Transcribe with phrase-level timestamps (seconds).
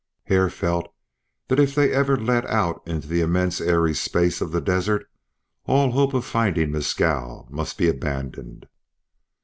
[0.23, 0.87] Hare felt
[1.47, 5.07] that if they ever led out into the immense airy space of the desert
[5.65, 8.65] all hope of finding Mescal must be abandoned.